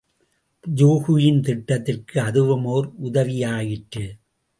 யூகியின் 0.63 1.41
திட்டத்திற்கு 1.41 2.21
அதுவும் 2.21 2.65
ஓர் 2.65 2.87
உதவியாயிற்று. 3.03 4.05